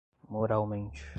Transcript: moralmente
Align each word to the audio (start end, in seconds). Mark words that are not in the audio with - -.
moralmente 0.31 1.05